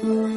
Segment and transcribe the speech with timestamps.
[0.00, 0.30] Sean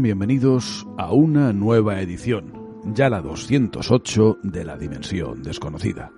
[0.00, 2.54] bienvenidos a una nueva edición,
[2.94, 6.12] ya la 208 de la Dimensión Desconocida.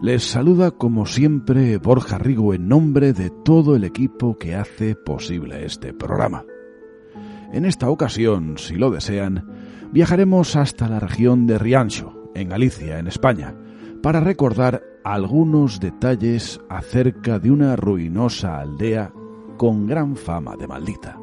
[0.00, 5.64] Les saluda como siempre Borja Rigo en nombre de todo el equipo que hace posible
[5.64, 6.44] este programa.
[7.52, 9.44] En esta ocasión, si lo desean,
[9.92, 13.56] viajaremos hasta la región de Riancho, en Galicia, en España,
[14.02, 19.12] para recordar algunos detalles acerca de una ruinosa aldea
[19.56, 21.18] con gran fama de maldita.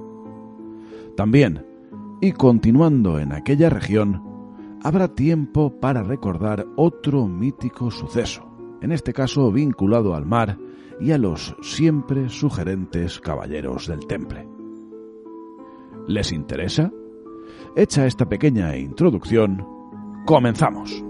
[1.16, 1.66] También,
[2.22, 4.22] y continuando en aquella región,
[4.84, 8.48] habrá tiempo para recordar otro mítico suceso,
[8.82, 10.58] en este caso vinculado al mar
[11.00, 14.57] y a los siempre sugerentes caballeros del temple.
[16.08, 16.92] ¿Les interesa?
[17.76, 19.66] Hecha esta pequeña introducción,
[20.26, 21.04] comenzamos.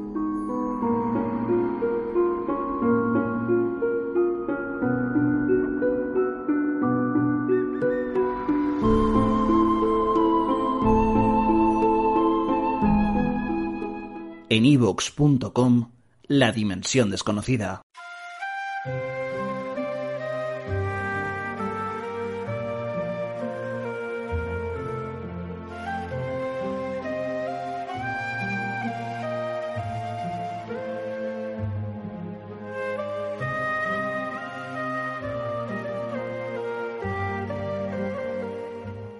[14.49, 15.91] en ivox.com
[16.27, 17.81] La Dimensión Desconocida.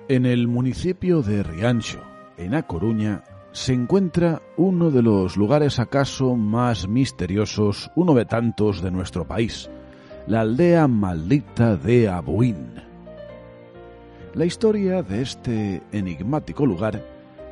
[0.09, 1.99] En el municipio de Riancho,
[2.37, 8.81] en A Coruña, se encuentra uno de los lugares acaso más misteriosos, uno de tantos
[8.81, 9.69] de nuestro país,
[10.25, 12.75] la aldea maldita de Abuín.
[14.33, 17.03] La historia de este enigmático lugar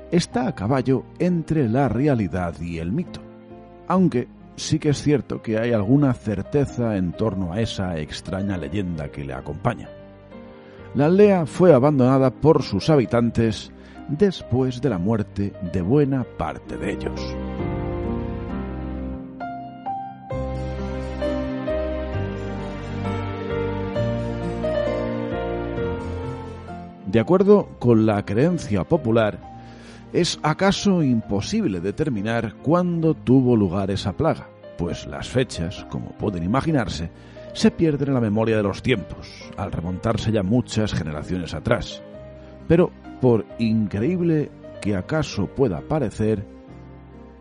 [0.09, 3.19] está a caballo entre la realidad y el mito,
[3.89, 9.11] aunque sí que es cierto que hay alguna certeza en torno a esa extraña leyenda
[9.11, 9.89] que le acompaña.
[10.95, 13.69] La aldea fue abandonada por sus habitantes
[14.07, 17.35] después de la muerte de buena parte de ellos.
[27.07, 29.37] De acuerdo con la creencia popular,
[30.13, 37.11] es acaso imposible determinar cuándo tuvo lugar esa plaga, pues las fechas, como pueden imaginarse,
[37.55, 39.27] se pierden en la memoria de los tiempos,
[39.57, 42.03] al remontarse ya muchas generaciones atrás.
[42.67, 44.51] Pero por increíble
[44.81, 46.45] que acaso pueda parecer,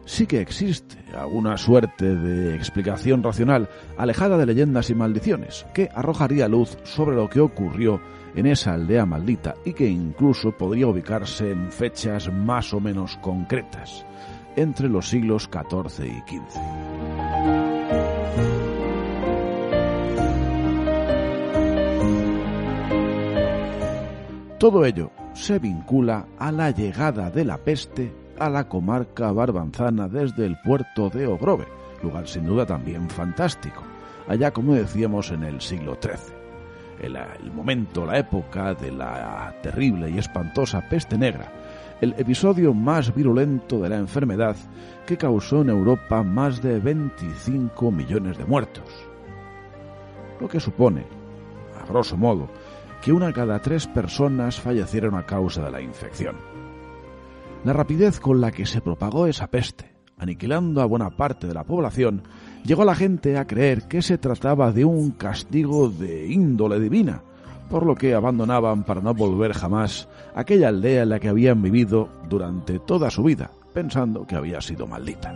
[0.05, 6.47] sí que existe alguna suerte de explicación racional alejada de leyendas y maldiciones que arrojaría
[6.47, 8.01] luz sobre lo que ocurrió
[8.37, 14.07] en esa aldea maldita y que incluso podría ubicarse en fechas más o menos concretas,
[14.55, 17.24] entre los siglos XIV y XV.
[24.65, 30.47] Todo ello se vincula a la llegada de la peste a la comarca barbanzana desde
[30.47, 31.67] el puerto de Ogrove,
[32.03, 33.83] lugar sin duda también fantástico,
[34.27, 36.35] allá como decíamos en el siglo XIII.
[36.99, 41.53] El, el, momento, la época de la terrible y espantosa peste negra,
[42.01, 44.57] el episodio más virulento de la enfermedad
[45.05, 48.89] que causó en Europa más de 25 millones de muertos.
[50.41, 51.05] Lo que supone,
[51.79, 52.49] a grosso modo,
[53.05, 56.37] que una cada tres personas fallecieron a causa de la infección.
[57.63, 61.65] La rapidez con la que se propagó esa peste, aniquilando a buena parte de la
[61.65, 62.23] población,
[62.65, 67.21] llegó a la gente a creer que se trataba de un castigo de índole divina,
[67.69, 72.09] por lo que abandonaban para no volver jamás aquella aldea en la que habían vivido
[72.31, 75.31] durante toda su vida, pensando que había sido maldita.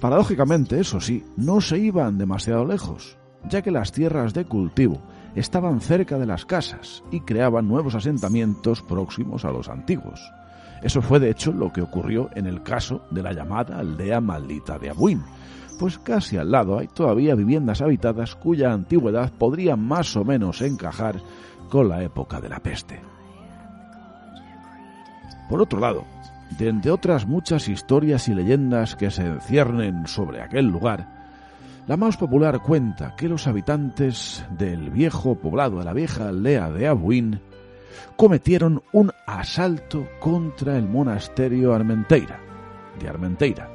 [0.00, 3.16] Paradójicamente, eso sí, no se iban demasiado lejos.
[3.48, 5.00] ya que las tierras de cultivo
[5.34, 10.20] estaban cerca de las casas y creaban nuevos asentamientos próximos a los antiguos.
[10.82, 14.78] Eso fue de hecho lo que ocurrió en el caso de la llamada aldea maldita
[14.78, 15.22] de Abuin,
[15.78, 21.20] pues casi al lado hay todavía viviendas habitadas cuya antigüedad podría más o menos encajar
[21.70, 23.00] con la época de la peste.
[25.48, 26.04] Por otro lado,
[26.50, 31.18] de entre otras muchas historias y leyendas que se enciernen sobre aquel lugar,
[31.86, 36.86] la más popular cuenta que los habitantes del viejo poblado de la vieja aldea de
[36.86, 37.40] Abuin
[38.16, 42.40] cometieron un asalto contra el monasterio Armenteira,
[43.00, 43.70] de Armenteira,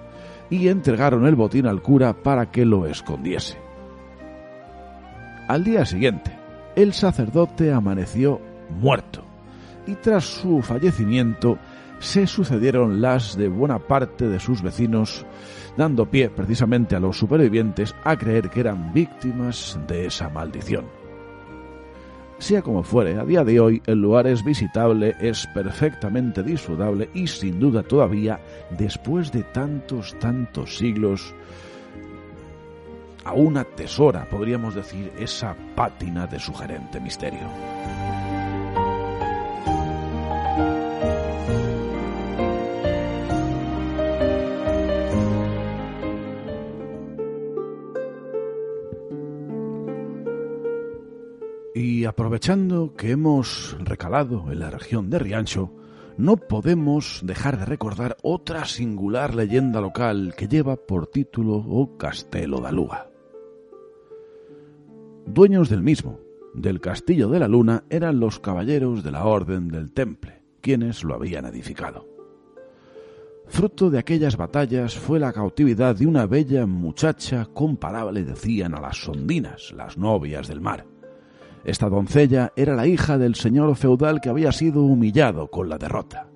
[0.50, 3.58] y entregaron el botín al cura para que lo escondiese.
[5.48, 6.32] Al día siguiente,
[6.76, 9.24] el sacerdote amaneció muerto
[9.88, 11.58] y tras su fallecimiento
[12.04, 15.26] se sucedieron las de buena parte de sus vecinos,
[15.78, 20.86] dando pie precisamente a los supervivientes a creer que eran víctimas de esa maldición.
[22.40, 27.26] Sea como fuere, a día de hoy el lugar es visitable, es perfectamente disfrutable y
[27.26, 28.42] sin duda todavía,
[28.78, 31.34] después de tantos, tantos siglos,
[33.24, 37.48] aún atesora, podríamos decir, esa pátina de sugerente misterio.
[51.76, 55.72] Y aprovechando que hemos recalado en la región de Riancho,
[56.18, 62.62] no podemos dejar de recordar otra singular leyenda local que lleva por título o Castelo
[62.62, 63.10] da Lua.
[65.26, 66.20] Dueños del mismo,
[66.54, 71.16] del Castillo de la Luna, eran los caballeros de la Orden del Temple, quienes lo
[71.16, 72.08] habían edificado.
[73.48, 78.98] Fruto de aquellas batallas fue la cautividad de una bella muchacha comparable, decían, a las
[78.98, 80.93] sondinas, las novias del mar
[81.64, 86.28] esta doncella era la hija del señor feudal que había sido humillado con la derrota.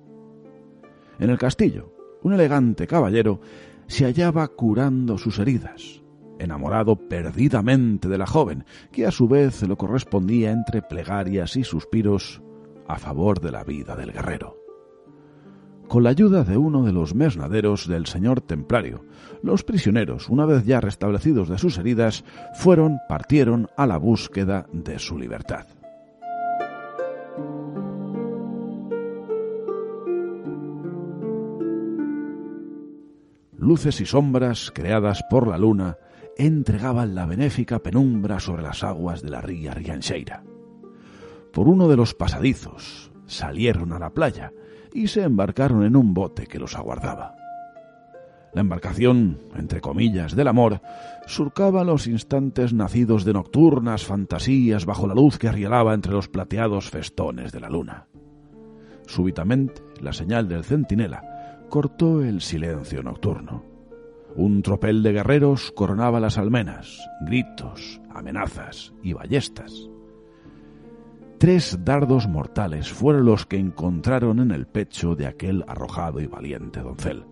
[1.18, 1.92] En el castillo,
[2.22, 3.40] un elegante caballero
[3.86, 6.02] se hallaba curando sus heridas,
[6.38, 12.42] enamorado perdidamente de la joven, que a su vez lo correspondía entre plegarias y suspiros
[12.86, 14.57] a favor de la vida del guerrero.
[15.88, 19.06] Con la ayuda de uno de los mesnaderos del señor templario,
[19.42, 24.98] los prisioneros, una vez ya restablecidos de sus heridas, fueron, partieron a la búsqueda de
[24.98, 25.66] su libertad.
[33.56, 35.96] Luces y sombras creadas por la luna
[36.36, 40.44] entregaban la benéfica penumbra sobre las aguas de la ría Riancheira.
[41.50, 44.52] Por uno de los pasadizos salieron a la playa
[44.92, 47.34] y se embarcaron en un bote que los aguardaba.
[48.54, 50.80] La embarcación, entre comillas, del amor,
[51.26, 56.88] surcaba los instantes nacidos de nocturnas fantasías bajo la luz que arrielaba entre los plateados
[56.88, 58.06] festones de la luna.
[59.06, 63.64] Súbitamente, la señal del centinela cortó el silencio nocturno.
[64.34, 69.90] Un tropel de guerreros coronaba las almenas, gritos, amenazas y ballestas.
[71.38, 76.80] Tres dardos mortales fueron los que encontraron en el pecho de aquel arrojado y valiente
[76.80, 77.24] doncel.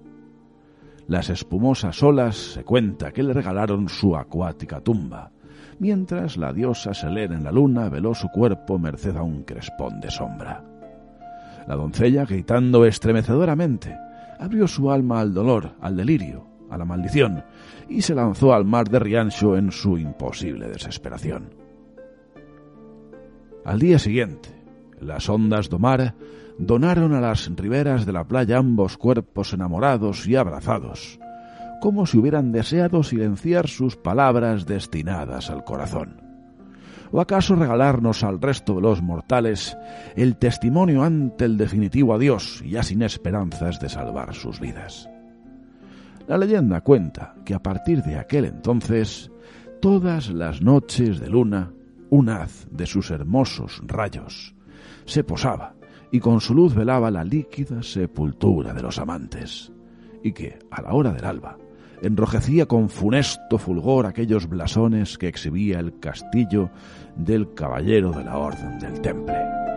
[1.08, 5.32] Las espumosas olas se cuenta que le regalaron su acuática tumba,
[5.81, 10.12] mientras la diosa Selene en la luna veló su cuerpo merced a un crespón de
[10.12, 10.64] sombra.
[11.66, 13.99] La doncella, gritando estremecedoramente,
[14.38, 17.42] abrió su alma al dolor, al delirio, a la maldición,
[17.88, 21.65] y se lanzó al mar de Riancho en su imposible desesperación.
[23.66, 24.49] Al día siguiente,
[25.00, 26.14] las ondas do mar
[26.56, 31.18] donaron a las riberas de la playa ambos cuerpos enamorados y abrazados,
[31.80, 36.23] como si hubieran deseado silenciar sus palabras destinadas al corazón.
[37.11, 39.76] ¿O acaso regalarnos al resto de los mortales
[40.14, 45.11] el testimonio ante el definitivo adiós, ya sin esperanzas de salvar sus vidas?
[46.28, 49.32] La leyenda cuenta que a partir de aquel entonces,
[49.80, 51.73] todas las noches de luna,
[52.10, 54.54] un haz de sus hermosos rayos
[55.04, 55.75] se posaba
[56.10, 59.72] y con su luz velaba la líquida sepultura de los amantes,
[60.22, 61.58] y que, a la hora del alba,
[62.02, 66.70] enrojecía con funesto fulgor aquellos blasones que exhibía el castillo
[67.16, 69.75] del caballero de la Orden del Temple.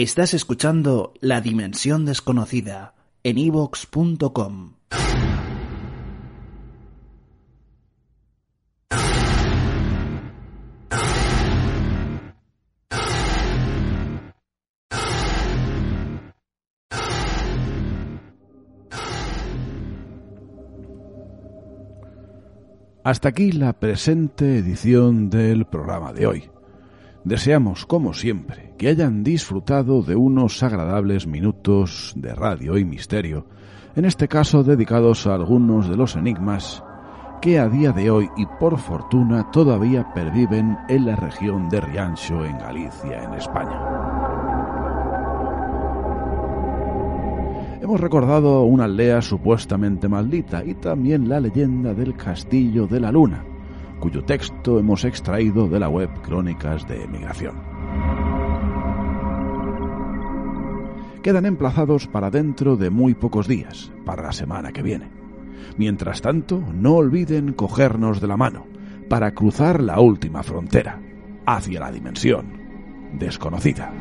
[0.00, 4.74] Estás escuchando La Dimensión Desconocida en ivox.com.
[23.02, 26.50] Hasta aquí la presente edición del programa de hoy.
[27.28, 33.44] Deseamos, como siempre, que hayan disfrutado de unos agradables minutos de radio y misterio,
[33.94, 36.82] en este caso dedicados a algunos de los enigmas
[37.42, 42.46] que a día de hoy y por fortuna todavía perviven en la región de Riancho,
[42.46, 43.78] en Galicia, en España.
[47.82, 53.44] Hemos recordado una aldea supuestamente maldita y también la leyenda del Castillo de la Luna,
[53.98, 57.56] cuyo texto hemos extraído de la web Crónicas de Emigración.
[61.22, 65.10] Quedan emplazados para dentro de muy pocos días, para la semana que viene.
[65.76, 68.66] Mientras tanto, no olviden cogernos de la mano
[69.08, 71.00] para cruzar la última frontera,
[71.46, 72.58] hacia la dimensión
[73.12, 73.92] desconocida.